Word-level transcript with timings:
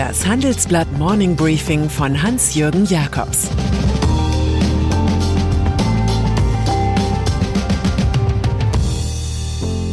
Das 0.00 0.26
Handelsblatt 0.26 0.90
Morning 0.92 1.36
Briefing 1.36 1.90
von 1.90 2.22
Hans-Jürgen 2.22 2.86
Jakobs 2.86 3.50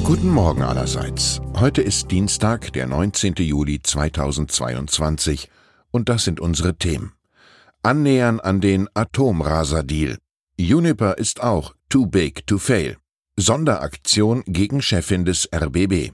Guten 0.06 0.30
Morgen 0.30 0.62
allerseits. 0.62 1.42
Heute 1.56 1.82
ist 1.82 2.10
Dienstag, 2.10 2.72
der 2.72 2.88
19. 2.88 3.34
Juli 3.40 3.82
2022 3.82 5.50
und 5.92 6.08
das 6.08 6.24
sind 6.24 6.40
unsere 6.40 6.78
Themen. 6.78 7.12
Annähern 7.84 8.40
an 8.40 8.62
den 8.62 8.88
Atomraser-Deal. 8.94 10.20
Juniper 10.58 11.18
ist 11.18 11.44
auch 11.44 11.76
too 11.90 12.06
big 12.06 12.48
to 12.48 12.60
fail. 12.60 12.96
Sonderaktion 13.36 14.44
gegen 14.48 14.82
Chefin 14.82 15.26
des 15.26 15.50
RBB. 15.54 16.14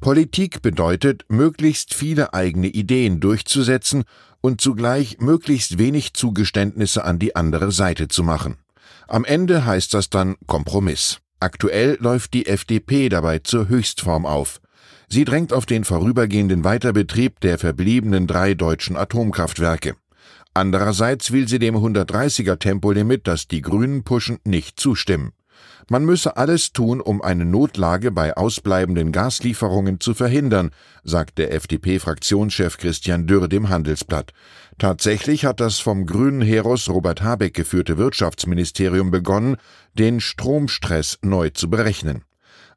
Politik 0.00 0.62
bedeutet, 0.62 1.24
möglichst 1.28 1.94
viele 1.94 2.34
eigene 2.34 2.68
Ideen 2.68 3.20
durchzusetzen 3.20 4.04
und 4.40 4.60
zugleich 4.60 5.18
möglichst 5.18 5.78
wenig 5.78 6.14
Zugeständnisse 6.14 7.04
an 7.04 7.18
die 7.18 7.34
andere 7.34 7.72
Seite 7.72 8.08
zu 8.08 8.22
machen. 8.22 8.58
Am 9.08 9.24
Ende 9.24 9.64
heißt 9.64 9.94
das 9.94 10.10
dann 10.10 10.36
Kompromiss. 10.46 11.18
Aktuell 11.40 11.96
läuft 12.00 12.34
die 12.34 12.46
FDP 12.46 13.08
dabei 13.08 13.38
zur 13.40 13.68
Höchstform 13.68 14.26
auf. 14.26 14.60
Sie 15.08 15.24
drängt 15.24 15.52
auf 15.52 15.66
den 15.66 15.84
vorübergehenden 15.84 16.64
Weiterbetrieb 16.64 17.40
der 17.40 17.58
verbliebenen 17.58 18.26
drei 18.26 18.54
deutschen 18.54 18.96
Atomkraftwerke. 18.96 19.96
Andererseits 20.54 21.32
will 21.32 21.48
sie 21.48 21.58
dem 21.58 21.76
130er 21.76 22.58
Tempolimit, 22.58 23.26
das 23.26 23.46
die 23.46 23.60
Grünen 23.62 24.04
pushen, 24.04 24.38
nicht 24.44 24.80
zustimmen. 24.80 25.32
Man 25.88 26.04
müsse 26.04 26.36
alles 26.36 26.72
tun, 26.72 27.00
um 27.00 27.22
eine 27.22 27.44
Notlage 27.44 28.10
bei 28.10 28.36
ausbleibenden 28.36 29.12
Gaslieferungen 29.12 30.00
zu 30.00 30.14
verhindern, 30.14 30.70
sagt 31.04 31.38
der 31.38 31.52
FDP-Fraktionschef 31.52 32.76
Christian 32.76 33.26
Dürr 33.26 33.48
dem 33.48 33.68
Handelsblatt. 33.68 34.32
Tatsächlich 34.78 35.44
hat 35.44 35.60
das 35.60 35.78
vom 35.78 36.06
grünen 36.06 36.42
Heros 36.42 36.88
Robert 36.88 37.22
Habeck 37.22 37.54
geführte 37.54 37.98
Wirtschaftsministerium 37.98 39.10
begonnen, 39.10 39.56
den 39.94 40.20
Stromstress 40.20 41.18
neu 41.22 41.50
zu 41.50 41.70
berechnen. 41.70 42.24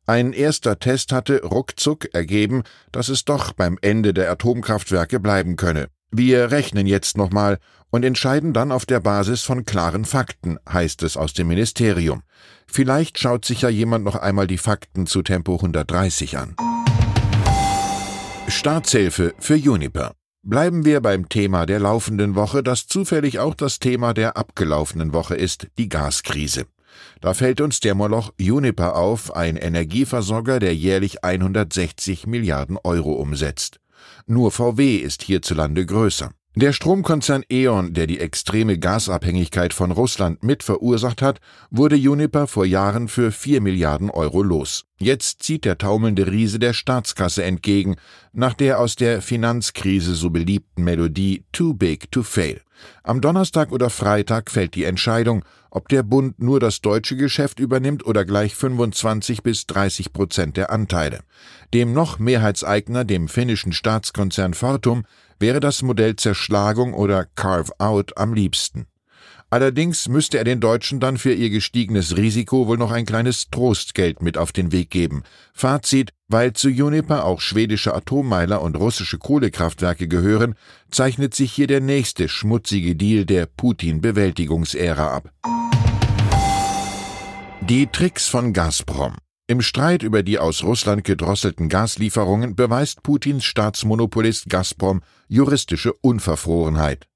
Ein 0.05 0.33
erster 0.33 0.79
Test 0.79 1.11
hatte 1.11 1.43
ruckzuck 1.43 2.13
ergeben, 2.13 2.63
dass 2.91 3.09
es 3.09 3.25
doch 3.25 3.53
beim 3.53 3.77
Ende 3.81 4.13
der 4.13 4.31
Atomkraftwerke 4.31 5.19
bleiben 5.19 5.55
könne. 5.55 5.89
Wir 6.11 6.49
rechnen 6.49 6.87
jetzt 6.87 7.17
nochmal 7.17 7.59
und 7.91 8.03
entscheiden 8.03 8.53
dann 8.53 8.71
auf 8.71 8.85
der 8.85 8.99
Basis 8.99 9.43
von 9.43 9.63
klaren 9.63 10.05
Fakten, 10.05 10.57
heißt 10.67 11.03
es 11.03 11.17
aus 11.17 11.33
dem 11.33 11.47
Ministerium. 11.47 12.23
Vielleicht 12.65 13.19
schaut 13.19 13.45
sich 13.45 13.61
ja 13.61 13.69
jemand 13.69 14.05
noch 14.05 14.15
einmal 14.15 14.47
die 14.47 14.57
Fakten 14.57 15.05
zu 15.05 15.21
Tempo 15.21 15.55
130 15.55 16.37
an. 16.37 16.55
Staatshilfe 18.47 19.33
für 19.39 19.55
Juniper. 19.55 20.13
Bleiben 20.41 20.85
wir 20.85 21.01
beim 21.01 21.29
Thema 21.29 21.65
der 21.65 21.79
laufenden 21.79 22.33
Woche, 22.33 22.63
das 22.63 22.87
zufällig 22.87 23.37
auch 23.39 23.53
das 23.53 23.77
Thema 23.77 24.13
der 24.13 24.37
abgelaufenen 24.37 25.13
Woche 25.13 25.35
ist, 25.35 25.67
die 25.77 25.89
Gaskrise. 25.89 26.65
Da 27.21 27.33
fällt 27.33 27.61
uns 27.61 27.81
der 27.81 27.93
Moloch 27.93 28.33
Juniper 28.39 28.95
auf, 28.95 29.35
ein 29.35 29.57
Energieversorger, 29.57 30.59
der 30.59 30.73
jährlich 30.73 31.23
160 31.23 32.25
Milliarden 32.25 32.77
Euro 32.83 33.13
umsetzt. 33.13 33.79
Nur 34.31 34.51
VW 34.51 34.97
ist 34.97 35.23
hierzulande 35.23 35.87
größer. 35.87 36.29
Der 36.53 36.71
Stromkonzern 36.71 37.43
E.ON, 37.49 37.95
der 37.95 38.05
die 38.05 38.19
extreme 38.19 38.77
Gasabhängigkeit 38.77 39.73
von 39.73 39.89
Russland 39.89 40.43
mit 40.43 40.61
verursacht 40.61 41.23
hat, 41.23 41.39
wurde 41.71 41.95
Juniper 41.95 42.45
vor 42.45 42.63
Jahren 42.63 43.07
für 43.07 43.31
4 43.31 43.59
Milliarden 43.59 44.11
Euro 44.11 44.43
los. 44.43 44.85
Jetzt 44.99 45.41
zieht 45.41 45.65
der 45.65 45.79
taumelnde 45.79 46.31
Riese 46.31 46.59
der 46.59 46.73
Staatskasse 46.73 47.43
entgegen, 47.43 47.95
nach 48.31 48.53
der 48.53 48.79
aus 48.79 48.95
der 48.95 49.23
Finanzkrise 49.23 50.13
so 50.13 50.29
beliebten 50.29 50.83
Melodie 50.83 51.45
Too 51.51 51.73
Big 51.73 52.11
to 52.11 52.21
Fail. 52.21 52.61
Am 53.03 53.21
Donnerstag 53.21 53.71
oder 53.71 53.89
Freitag 53.89 54.51
fällt 54.51 54.75
die 54.75 54.83
Entscheidung, 54.83 55.43
ob 55.69 55.89
der 55.89 56.03
Bund 56.03 56.39
nur 56.39 56.59
das 56.59 56.81
deutsche 56.81 57.15
Geschäft 57.15 57.59
übernimmt 57.59 58.05
oder 58.05 58.25
gleich 58.25 58.55
25 58.55 59.43
bis 59.43 59.67
30 59.67 60.13
Prozent 60.13 60.57
der 60.57 60.71
Anteile. 60.71 61.21
Dem 61.73 61.93
noch 61.93 62.19
Mehrheitseigner, 62.19 63.05
dem 63.05 63.27
finnischen 63.27 63.73
Staatskonzern 63.73 64.53
Fortum, 64.53 65.03
wäre 65.39 65.59
das 65.59 65.81
Modell 65.81 66.15
Zerschlagung 66.15 66.93
oder 66.93 67.25
Carve-out 67.25 68.17
am 68.17 68.33
liebsten. 68.33 68.87
Allerdings 69.51 70.07
müsste 70.07 70.37
er 70.37 70.43
den 70.43 70.59
Deutschen 70.59 70.99
dann 70.99 71.17
für 71.17 71.33
ihr 71.33 71.49
gestiegenes 71.49 72.17
Risiko 72.17 72.67
wohl 72.67 72.77
noch 72.77 72.91
ein 72.91 73.05
kleines 73.05 73.49
Trostgeld 73.49 74.21
mit 74.21 74.37
auf 74.37 74.51
den 74.51 74.71
Weg 74.71 74.91
geben. 74.91 75.23
Fazit, 75.53 76.11
weil 76.27 76.53
zu 76.53 76.69
Juniper 76.69 77.25
auch 77.25 77.41
schwedische 77.41 77.95
Atommeiler 77.95 78.61
und 78.61 78.75
russische 78.75 79.17
Kohlekraftwerke 79.17 80.07
gehören, 80.07 80.53
zeichnet 80.91 81.33
sich 81.33 81.51
hier 81.51 81.65
der 81.65 81.81
nächste 81.81 82.29
schmutzige 82.29 82.95
Deal 82.95 83.25
der 83.25 83.47
Putin-Bewältigungsära 83.47 85.07
ab. 85.07 85.31
Die 87.61 87.87
Tricks 87.87 88.27
von 88.27 88.53
Gazprom. 88.53 89.15
Im 89.47 89.61
Streit 89.61 90.03
über 90.03 90.21
die 90.21 90.37
aus 90.37 90.63
Russland 90.63 91.03
gedrosselten 91.03 91.69
Gaslieferungen 91.69 92.55
beweist 92.55 93.01
Putins 93.01 93.45
Staatsmonopolist 93.45 94.47
Gazprom 94.47 95.01
juristische 95.27 95.93
Unverfrorenheit. 96.01 97.07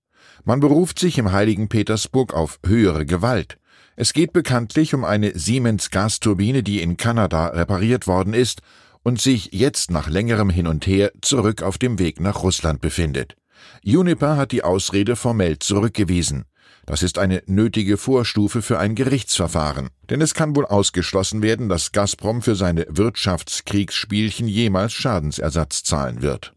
Man 0.46 0.60
beruft 0.60 1.00
sich 1.00 1.18
im 1.18 1.32
heiligen 1.32 1.70
Petersburg 1.70 2.34
auf 2.34 2.60
höhere 2.66 3.06
Gewalt. 3.06 3.58
Es 3.96 4.12
geht 4.12 4.34
bekanntlich 4.34 4.94
um 4.94 5.06
eine 5.06 5.38
Siemens 5.38 5.90
Gasturbine, 5.90 6.64
die 6.64 6.82
in 6.82 6.98
Kanada 6.98 7.48
repariert 7.48 8.08
worden 8.08 8.34
ist 8.34 8.62
und 9.04 9.22
sich 9.22 9.54
jetzt 9.54 9.90
nach 9.90 10.10
längerem 10.10 10.50
Hin 10.50 10.68
und 10.68 10.86
Her 10.86 11.12
zurück 11.22 11.64
auf 11.64 11.78
dem 11.78 11.98
Weg 11.98 12.20
nach 12.20 12.44
Russland 12.44 12.82
befindet. 12.82 13.38
Juniper 13.84 14.36
hat 14.36 14.52
die 14.52 14.64
Ausrede 14.64 15.16
formell 15.16 15.60
zurückgewiesen. 15.60 16.44
Das 16.86 17.04
ist 17.04 17.18
eine 17.18 17.42
nötige 17.46 17.96
Vorstufe 17.96 18.62
für 18.62 18.80
ein 18.80 18.96
Gerichtsverfahren, 18.96 19.90
denn 20.10 20.20
es 20.20 20.34
kann 20.34 20.58
wohl 20.58 20.66
ausgeschlossen 20.66 21.42
werden, 21.42 21.70
dass 21.70 21.94
Gazprom 21.94 22.42
für 22.42 22.56
seine 22.56 22.86
Wirtschaftskriegsspielchen 22.90 24.50
jemals 24.50 24.92
Schadensersatz 24.92 25.84
zahlen 25.84 26.22
wird. 26.22 26.54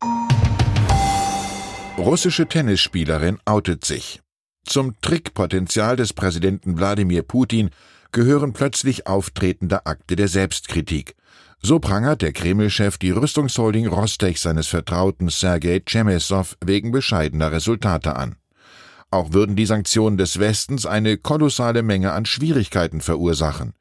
Russische 1.98 2.46
Tennisspielerin 2.46 3.38
outet 3.46 3.86
sich. 3.86 4.20
Zum 4.66 5.00
Trickpotenzial 5.00 5.96
des 5.96 6.12
Präsidenten 6.12 6.76
Wladimir 6.76 7.22
Putin 7.22 7.70
gehören 8.12 8.52
plötzlich 8.52 9.06
auftretende 9.06 9.86
Akte 9.86 10.14
der 10.14 10.28
Selbstkritik. 10.28 11.14
So 11.62 11.78
prangert 11.78 12.20
der 12.20 12.34
Kreml-Chef 12.34 12.98
die 12.98 13.12
Rüstungsholding 13.12 13.86
Rostech 13.86 14.40
seines 14.40 14.66
Vertrauten 14.66 15.30
Sergei 15.30 15.80
Chemesov 15.86 16.58
wegen 16.62 16.92
bescheidener 16.92 17.50
Resultate 17.50 18.14
an. 18.14 18.36
Auch 19.10 19.32
würden 19.32 19.56
die 19.56 19.66
Sanktionen 19.66 20.18
des 20.18 20.38
Westens 20.38 20.84
eine 20.84 21.16
kolossale 21.16 21.82
Menge 21.82 22.12
an 22.12 22.26
Schwierigkeiten 22.26 23.00
verursachen. 23.00 23.72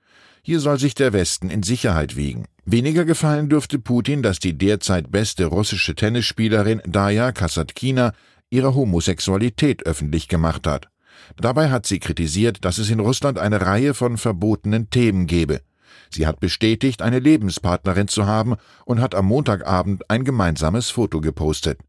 Hier 0.42 0.62
soll 0.62 0.80
sich 0.80 0.96
der 0.96 1.12
Westen 1.12 1.50
in 1.50 1.64
Sicherheit 1.64 2.16
wiegen. 2.16 2.46
Weniger 2.68 3.06
gefallen 3.06 3.48
dürfte 3.48 3.78
Putin, 3.78 4.24
dass 4.24 4.40
die 4.40 4.58
derzeit 4.58 5.12
beste 5.12 5.46
russische 5.46 5.94
Tennisspielerin 5.94 6.82
Daya 6.86 7.32
Kasatkina 7.32 8.14
ihre 8.50 8.74
Homosexualität 8.74 9.86
öffentlich 9.86 10.28
gemacht 10.28 10.66
hat. 10.66 10.90
Dabei 11.38 11.70
hat 11.70 11.86
sie 11.86 12.00
kritisiert, 12.00 12.66
dass 12.66 12.80
es 12.80 12.90
in 12.90 13.00
Russland 13.00 13.38
eine 13.38 13.62
Reihe 13.62 13.94
von 13.94 14.18
verbotenen 14.18 14.90
Themen 14.90 15.28
gebe. 15.28 15.62
Sie 16.10 16.26
hat 16.26 16.40
bestätigt, 16.40 17.04
eine 17.04 17.20
Lebenspartnerin 17.20 18.08
zu 18.08 18.26
haben 18.26 18.56
und 18.86 19.00
hat 19.00 19.14
am 19.14 19.26
Montagabend 19.28 20.10
ein 20.10 20.24
gemeinsames 20.24 20.90
Foto 20.90 21.22
gepostet. 21.22 21.80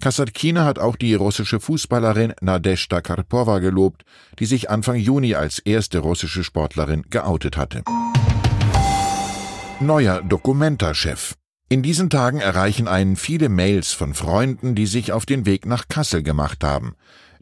Kasatkina 0.00 0.64
hat 0.64 0.80
auch 0.80 0.96
die 0.96 1.14
russische 1.14 1.60
Fußballerin 1.60 2.34
Nadezhda 2.40 3.00
Karpova 3.00 3.60
gelobt, 3.60 4.04
die 4.40 4.46
sich 4.46 4.68
Anfang 4.68 4.96
Juni 4.96 5.36
als 5.36 5.60
erste 5.60 6.00
russische 6.00 6.42
Sportlerin 6.42 7.04
geoutet 7.08 7.56
hatte. 7.56 7.82
Neuer 9.80 10.22
Dokumenta-Chef. 10.22 11.34
In 11.68 11.84
diesen 11.84 12.10
Tagen 12.10 12.40
erreichen 12.40 12.88
einen 12.88 13.14
viele 13.14 13.48
Mails 13.48 13.92
von 13.92 14.12
Freunden, 14.12 14.74
die 14.74 14.86
sich 14.86 15.12
auf 15.12 15.24
den 15.24 15.46
Weg 15.46 15.66
nach 15.66 15.86
Kassel 15.86 16.24
gemacht 16.24 16.64
haben. 16.64 16.96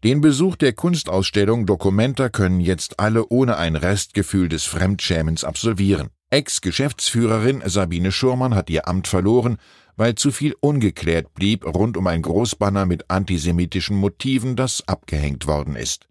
Den 0.04 0.20
Besuch 0.20 0.56
der 0.56 0.74
Kunstausstellung 0.74 1.64
Documenta 1.64 2.28
können 2.28 2.60
jetzt 2.60 3.00
alle 3.00 3.26
ohne 3.30 3.56
ein 3.56 3.74
Restgefühl 3.74 4.50
des 4.50 4.64
Fremdschämens 4.64 5.44
absolvieren. 5.44 6.10
Ex-Geschäftsführerin 6.28 7.62
Sabine 7.64 8.12
Schurmann 8.12 8.54
hat 8.54 8.68
ihr 8.68 8.86
Amt 8.86 9.08
verloren, 9.08 9.56
weil 9.96 10.14
zu 10.14 10.30
viel 10.30 10.54
ungeklärt 10.60 11.32
blieb 11.32 11.64
rund 11.64 11.96
um 11.96 12.06
ein 12.06 12.20
Großbanner 12.20 12.84
mit 12.84 13.10
antisemitischen 13.10 13.96
Motiven, 13.96 14.56
das 14.56 14.86
abgehängt 14.86 15.46
worden 15.46 15.74
ist. 15.74 16.06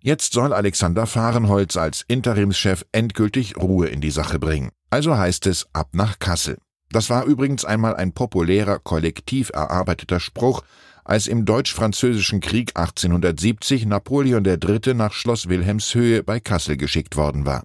Jetzt 0.00 0.32
soll 0.32 0.52
Alexander 0.52 1.06
Fahrenholz 1.06 1.76
als 1.76 2.04
Interimschef 2.06 2.84
endgültig 2.92 3.56
Ruhe 3.56 3.88
in 3.88 4.00
die 4.00 4.10
Sache 4.10 4.38
bringen. 4.38 4.70
Also 4.90 5.16
heißt 5.16 5.46
es 5.46 5.66
ab 5.72 5.88
nach 5.92 6.18
Kassel. 6.18 6.58
Das 6.90 7.10
war 7.10 7.24
übrigens 7.24 7.64
einmal 7.64 7.96
ein 7.96 8.12
populärer, 8.12 8.78
kollektiv 8.78 9.50
erarbeiteter 9.52 10.20
Spruch, 10.20 10.62
als 11.04 11.26
im 11.26 11.44
Deutsch-Französischen 11.44 12.40
Krieg 12.40 12.72
1870 12.74 13.86
Napoleon 13.86 14.44
III. 14.44 14.94
nach 14.94 15.12
Schloss 15.12 15.48
Wilhelmshöhe 15.48 16.22
bei 16.22 16.40
Kassel 16.40 16.76
geschickt 16.76 17.16
worden 17.16 17.46
war. 17.46 17.62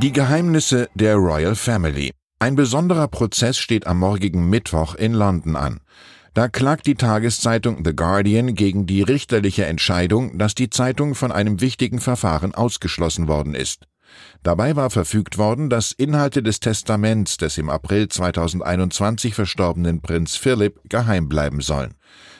Die 0.00 0.12
Geheimnisse 0.12 0.88
der 0.94 1.16
Royal 1.16 1.54
Family. 1.54 2.12
Ein 2.38 2.56
besonderer 2.56 3.08
Prozess 3.08 3.56
steht 3.56 3.86
am 3.86 4.00
morgigen 4.00 4.50
Mittwoch 4.50 4.94
in 4.94 5.12
London 5.12 5.54
an. 5.54 5.80
Da 6.34 6.48
klagt 6.48 6.86
die 6.86 6.94
Tageszeitung 6.94 7.84
The 7.84 7.94
Guardian 7.94 8.54
gegen 8.54 8.86
die 8.86 9.02
richterliche 9.02 9.66
Entscheidung, 9.66 10.38
dass 10.38 10.54
die 10.54 10.70
Zeitung 10.70 11.14
von 11.14 11.30
einem 11.30 11.60
wichtigen 11.60 12.00
Verfahren 12.00 12.54
ausgeschlossen 12.54 13.28
worden 13.28 13.54
ist. 13.54 13.86
Dabei 14.42 14.74
war 14.74 14.88
verfügt 14.88 15.36
worden, 15.36 15.68
dass 15.68 15.92
Inhalte 15.92 16.42
des 16.42 16.60
Testaments 16.60 17.36
des 17.36 17.58
im 17.58 17.68
April 17.68 18.08
2021 18.08 19.34
verstorbenen 19.34 20.00
Prinz 20.00 20.36
Philip 20.36 20.80
geheim 20.88 21.28
bleiben 21.28 21.60
sollen. 21.60 21.94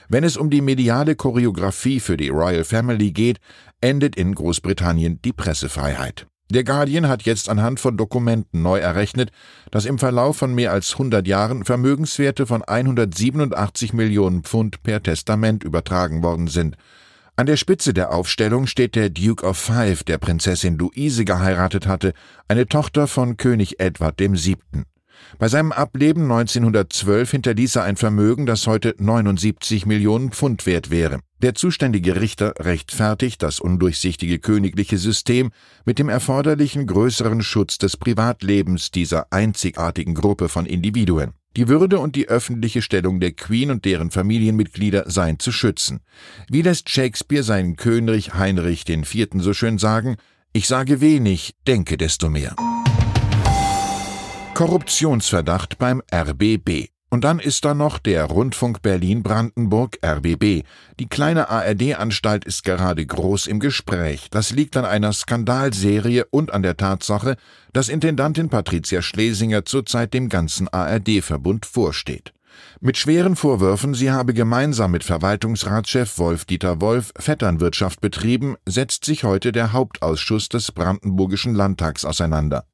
Wenn 0.08 0.24
es 0.24 0.36
um 0.36 0.50
die 0.50 0.62
mediale 0.62 1.14
Choreografie 1.14 2.00
für 2.00 2.16
die 2.16 2.28
Royal 2.28 2.64
Family 2.64 3.12
geht, 3.12 3.38
endet 3.80 4.16
in 4.16 4.34
Großbritannien 4.34 5.20
die 5.22 5.32
Pressefreiheit. 5.32 6.26
Der 6.52 6.64
Guardian 6.64 7.08
hat 7.08 7.22
jetzt 7.22 7.48
anhand 7.48 7.80
von 7.80 7.96
Dokumenten 7.96 8.60
neu 8.60 8.78
errechnet, 8.78 9.32
dass 9.70 9.86
im 9.86 9.98
Verlauf 9.98 10.36
von 10.36 10.54
mehr 10.54 10.70
als 10.70 10.92
100 10.92 11.26
Jahren 11.26 11.64
Vermögenswerte 11.64 12.44
von 12.44 12.62
187 12.62 13.94
Millionen 13.94 14.42
Pfund 14.42 14.82
per 14.82 15.02
Testament 15.02 15.64
übertragen 15.64 16.22
worden 16.22 16.48
sind. 16.48 16.76
An 17.36 17.46
der 17.46 17.56
Spitze 17.56 17.94
der 17.94 18.12
Aufstellung 18.12 18.66
steht 18.66 18.96
der 18.96 19.08
Duke 19.08 19.46
of 19.46 19.56
Five, 19.56 20.04
der 20.04 20.18
Prinzessin 20.18 20.76
Luise 20.76 21.24
geheiratet 21.24 21.86
hatte, 21.86 22.12
eine 22.48 22.66
Tochter 22.66 23.06
von 23.06 23.38
König 23.38 23.80
Edward 23.80 24.20
VII. 24.20 24.84
Bei 25.38 25.48
seinem 25.48 25.72
Ableben 25.72 26.22
1912 26.22 27.30
hinterließ 27.30 27.76
er 27.76 27.84
ein 27.84 27.96
Vermögen, 27.96 28.46
das 28.46 28.66
heute 28.66 28.94
79 28.98 29.86
Millionen 29.86 30.30
Pfund 30.30 30.66
wert 30.66 30.90
wäre. 30.90 31.20
Der 31.42 31.54
zuständige 31.54 32.20
Richter 32.20 32.54
rechtfertigt 32.58 33.42
das 33.42 33.58
undurchsichtige 33.58 34.38
königliche 34.38 34.98
System 34.98 35.50
mit 35.84 35.98
dem 35.98 36.08
erforderlichen 36.08 36.86
größeren 36.86 37.42
Schutz 37.42 37.78
des 37.78 37.96
Privatlebens 37.96 38.90
dieser 38.90 39.32
einzigartigen 39.32 40.14
Gruppe 40.14 40.48
von 40.48 40.66
Individuen. 40.66 41.32
Die 41.56 41.68
Würde 41.68 41.98
und 41.98 42.16
die 42.16 42.28
öffentliche 42.28 42.80
Stellung 42.80 43.20
der 43.20 43.32
Queen 43.32 43.70
und 43.70 43.84
deren 43.84 44.10
Familienmitglieder 44.10 45.10
seien 45.10 45.38
zu 45.38 45.52
schützen. 45.52 46.00
Wie 46.48 46.62
lässt 46.62 46.88
Shakespeare 46.88 47.42
seinen 47.42 47.76
König 47.76 48.34
Heinrich 48.34 48.88
IV. 48.88 49.28
so 49.38 49.52
schön 49.52 49.78
sagen, 49.78 50.16
ich 50.54 50.66
sage 50.66 51.00
wenig, 51.00 51.54
denke 51.66 51.96
desto 51.96 52.30
mehr. 52.30 52.54
Korruptionsverdacht 54.54 55.78
beim 55.78 56.02
RBB. 56.14 56.88
Und 57.08 57.24
dann 57.24 57.38
ist 57.38 57.64
da 57.64 57.74
noch 57.74 57.98
der 57.98 58.24
Rundfunk 58.24 58.82
Berlin-Brandenburg 58.82 59.98
RBB. 60.04 60.64
Die 61.00 61.08
kleine 61.08 61.48
ARD-Anstalt 61.48 62.44
ist 62.44 62.62
gerade 62.62 63.04
groß 63.04 63.46
im 63.46 63.60
Gespräch. 63.60 64.28
Das 64.30 64.50
liegt 64.50 64.76
an 64.76 64.84
einer 64.84 65.12
Skandalserie 65.12 66.26
und 66.30 66.52
an 66.52 66.62
der 66.62 66.76
Tatsache, 66.76 67.36
dass 67.72 67.88
Intendantin 67.88 68.50
Patricia 68.50 69.00
Schlesinger 69.00 69.64
zurzeit 69.64 70.12
dem 70.14 70.28
ganzen 70.28 70.68
ARD-Verbund 70.68 71.64
vorsteht. 71.66 72.32
Mit 72.80 72.98
schweren 72.98 73.36
Vorwürfen, 73.36 73.94
sie 73.94 74.10
habe 74.10 74.34
gemeinsam 74.34 74.90
mit 74.90 75.04
Verwaltungsratschef 75.04 76.18
Wolf-Dieter 76.18 76.80
Wolf 76.82 77.12
Vetternwirtschaft 77.18 78.00
betrieben, 78.02 78.56
setzt 78.66 79.06
sich 79.06 79.24
heute 79.24 79.50
der 79.52 79.72
Hauptausschuss 79.72 80.50
des 80.50 80.72
Brandenburgischen 80.72 81.54
Landtags 81.54 82.04
auseinander. 82.04 82.64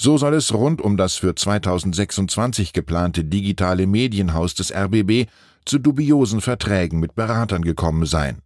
So 0.00 0.16
soll 0.16 0.34
es 0.34 0.54
rund 0.54 0.80
um 0.80 0.96
das 0.96 1.16
für 1.16 1.34
2026 1.34 2.72
geplante 2.72 3.24
digitale 3.24 3.88
Medienhaus 3.88 4.54
des 4.54 4.72
RBB 4.72 5.28
zu 5.64 5.80
dubiosen 5.80 6.40
Verträgen 6.40 7.00
mit 7.00 7.16
Beratern 7.16 7.62
gekommen 7.62 8.06
sein. 8.06 8.38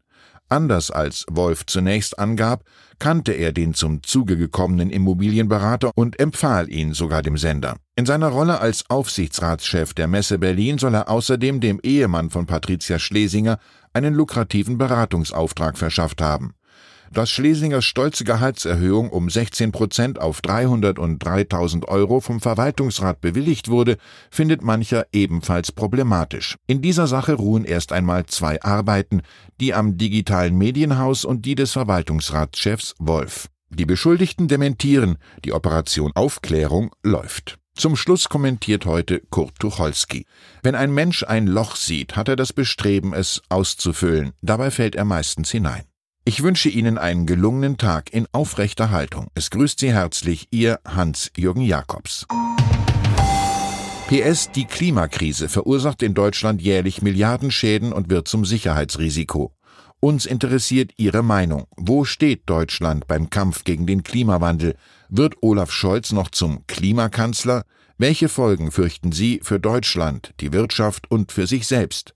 Anders 0.48 0.90
als 0.90 1.26
Wolf 1.30 1.66
zunächst 1.66 2.18
angab, 2.18 2.64
kannte 2.98 3.32
er 3.32 3.52
den 3.52 3.74
zum 3.74 4.02
Zuge 4.02 4.38
gekommenen 4.38 4.88
Immobilienberater 4.88 5.90
und 5.94 6.18
empfahl 6.18 6.72
ihn 6.72 6.94
sogar 6.94 7.20
dem 7.20 7.36
Sender. 7.36 7.76
In 7.96 8.06
seiner 8.06 8.28
Rolle 8.28 8.60
als 8.60 8.88
Aufsichtsratschef 8.88 9.92
der 9.92 10.08
Messe 10.08 10.38
Berlin 10.38 10.78
soll 10.78 10.94
er 10.94 11.10
außerdem 11.10 11.60
dem 11.60 11.80
Ehemann 11.82 12.30
von 12.30 12.46
Patricia 12.46 12.98
Schlesinger 12.98 13.58
einen 13.92 14.14
lukrativen 14.14 14.78
Beratungsauftrag 14.78 15.76
verschafft 15.76 16.22
haben. 16.22 16.54
Dass 17.12 17.28
Schlesingers 17.28 17.84
stolze 17.84 18.24
Gehaltserhöhung 18.24 19.10
um 19.10 19.28
16 19.28 19.70
Prozent 19.70 20.18
auf 20.18 20.40
303.000 20.40 21.86
Euro 21.86 22.20
vom 22.20 22.40
Verwaltungsrat 22.40 23.20
bewilligt 23.20 23.68
wurde, 23.68 23.98
findet 24.30 24.62
mancher 24.62 25.04
ebenfalls 25.12 25.72
problematisch. 25.72 26.56
In 26.66 26.80
dieser 26.80 27.06
Sache 27.06 27.34
ruhen 27.34 27.66
erst 27.66 27.92
einmal 27.92 28.24
zwei 28.26 28.62
Arbeiten, 28.62 29.20
die 29.60 29.74
am 29.74 29.98
digitalen 29.98 30.56
Medienhaus 30.56 31.26
und 31.26 31.44
die 31.44 31.54
des 31.54 31.72
Verwaltungsratschefs 31.72 32.94
Wolf. 32.98 33.48
Die 33.68 33.84
Beschuldigten 33.84 34.48
dementieren, 34.48 35.18
die 35.44 35.52
Operation 35.52 36.12
Aufklärung 36.14 36.92
läuft. 37.02 37.58
Zum 37.74 37.94
Schluss 37.94 38.30
kommentiert 38.30 38.86
heute 38.86 39.20
Kurt 39.28 39.58
Tucholsky. 39.58 40.24
Wenn 40.62 40.74
ein 40.74 40.92
Mensch 40.94 41.24
ein 41.24 41.46
Loch 41.46 41.76
sieht, 41.76 42.16
hat 42.16 42.28
er 42.28 42.36
das 42.36 42.54
Bestreben, 42.54 43.12
es 43.12 43.42
auszufüllen. 43.50 44.32
Dabei 44.40 44.70
fällt 44.70 44.94
er 44.94 45.04
meistens 45.04 45.50
hinein. 45.50 45.84
Ich 46.24 46.44
wünsche 46.44 46.68
Ihnen 46.68 46.98
einen 46.98 47.26
gelungenen 47.26 47.78
Tag 47.78 48.12
in 48.12 48.28
aufrechter 48.30 48.90
Haltung. 48.90 49.26
Es 49.34 49.50
grüßt 49.50 49.80
Sie 49.80 49.92
herzlich 49.92 50.46
Ihr 50.52 50.78
Hans-Jürgen 50.86 51.62
Jakobs. 51.62 52.28
PS 54.06 54.52
Die 54.52 54.66
Klimakrise 54.66 55.48
verursacht 55.48 56.00
in 56.00 56.14
Deutschland 56.14 56.62
jährlich 56.62 57.02
Milliardenschäden 57.02 57.92
und 57.92 58.08
wird 58.08 58.28
zum 58.28 58.44
Sicherheitsrisiko. 58.44 59.52
Uns 59.98 60.24
interessiert 60.24 60.92
Ihre 60.96 61.24
Meinung. 61.24 61.66
Wo 61.76 62.04
steht 62.04 62.42
Deutschland 62.48 63.08
beim 63.08 63.28
Kampf 63.28 63.64
gegen 63.64 63.88
den 63.88 64.04
Klimawandel? 64.04 64.76
Wird 65.08 65.42
Olaf 65.42 65.72
Scholz 65.72 66.12
noch 66.12 66.30
zum 66.30 66.64
Klimakanzler? 66.68 67.64
Welche 67.98 68.28
Folgen 68.28 68.70
fürchten 68.70 69.10
Sie 69.10 69.40
für 69.42 69.58
Deutschland, 69.58 70.34
die 70.38 70.52
Wirtschaft 70.52 71.10
und 71.10 71.32
für 71.32 71.48
sich 71.48 71.66
selbst? 71.66 72.14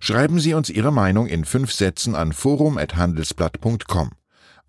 Schreiben 0.00 0.40
Sie 0.40 0.54
uns 0.54 0.70
Ihre 0.70 0.92
Meinung 0.92 1.26
in 1.26 1.44
fünf 1.44 1.72
Sätzen 1.72 2.14
an 2.14 2.32
forum.handelsblatt.com. 2.32 4.10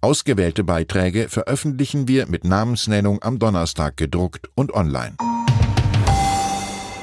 Ausgewählte 0.02 0.64
Beiträge 0.64 1.28
veröffentlichen 1.28 2.08
wir 2.08 2.28
mit 2.28 2.44
Namensnennung 2.44 3.22
am 3.24 3.40
Donnerstag 3.40 3.98
gedruckt 3.98 4.50
und 4.56 4.74
online. 4.74 5.16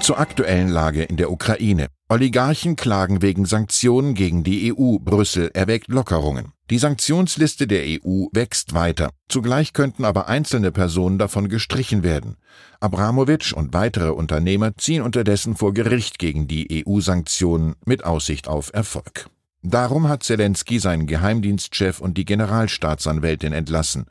Zur 0.01 0.19
aktuellen 0.19 0.69
Lage 0.69 1.03
in 1.03 1.17
der 1.17 1.31
Ukraine. 1.31 1.89
Oligarchen 2.15 2.77
klagen 2.77 3.23
wegen 3.23 3.45
Sanktionen 3.45 4.15
gegen 4.15 4.45
die 4.45 4.73
EU. 4.73 4.99
Brüssel 5.01 5.51
erwägt 5.53 5.89
Lockerungen. 5.89 6.53
Die 6.71 6.79
Sanktionsliste 6.79 7.67
der 7.67 7.83
EU 7.83 8.27
wächst 8.31 8.73
weiter. 8.73 9.11
Zugleich 9.29 9.73
könnten 9.73 10.05
aber 10.05 10.29
einzelne 10.29 10.71
Personen 10.71 11.19
davon 11.19 11.49
gestrichen 11.49 12.05
werden. 12.05 12.37
Abramowitsch 12.79 13.53
und 13.53 13.75
weitere 13.75 14.11
Unternehmer 14.11 14.77
ziehen 14.77 15.03
unterdessen 15.03 15.57
vor 15.57 15.75
Gericht 15.75 16.21
gegen 16.21 16.47
die 16.47 16.85
EU-Sanktionen 16.87 17.75
mit 17.85 18.05
Aussicht 18.05 18.47
auf 18.47 18.73
Erfolg. 18.73 19.29
Darum 19.67 20.09
hat 20.09 20.23
Zelensky 20.23 20.79
seinen 20.79 21.07
Geheimdienstchef 21.07 21.99
und 21.99 22.19
die 22.19 22.27
Generalstaatsanwältin 22.27 23.55
entlassen. 23.55 24.05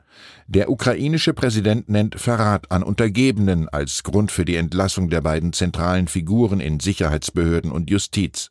Der 0.48 0.68
ukrainische 0.68 1.32
Präsident 1.32 1.88
nennt 1.88 2.18
Verrat 2.18 2.72
an 2.72 2.82
Untergebenen 2.82 3.68
als 3.68 4.02
Grund 4.02 4.32
für 4.32 4.44
die 4.44 4.56
Entlassung 4.56 5.10
der 5.10 5.20
beiden 5.20 5.52
zentralen 5.52 6.08
Figuren 6.08 6.58
in 6.58 6.80
Sicherheitsbehörden 6.80 7.70
und 7.70 7.88
Justiz. 7.88 8.50